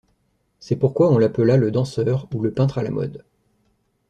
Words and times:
C'est 0.59 0.77
pourquoi 0.77 1.11
on 1.11 1.19
l'appela 1.19 1.57
Le 1.57 1.69
Danseur 1.69 2.27
ou 2.33 2.41
Le 2.41 2.49
Peintre 2.51 2.79
à 2.79 2.83
la 2.83 2.89
mode. 2.89 3.23